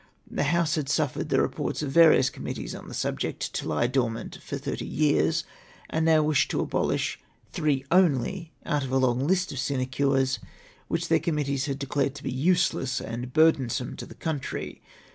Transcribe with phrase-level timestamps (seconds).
[0.31, 4.39] The House had suffered the reports of various committees on the subject to lie dormant
[4.43, 5.43] for thirty years,
[5.91, 7.19] and now wished to abolish
[7.53, 10.39] three only out of the long list of sinecures,
[10.87, 14.81] which theu' committees had declared to be useless and bmxlensome to the country.